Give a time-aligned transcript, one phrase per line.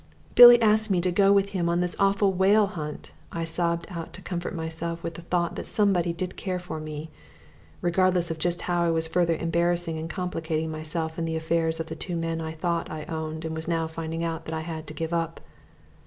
[0.33, 4.13] "Billy asked me to go with him on this awful whale hunt!" I sobbed out
[4.13, 7.11] to comfort myself with the thought that somebody did care for me,
[7.81, 11.85] regardless of just how I was further embarrassing and complicating myself in the affairs of
[11.85, 14.61] the two men I had thought I owned and was now finding out that I
[14.61, 15.39] had to give up.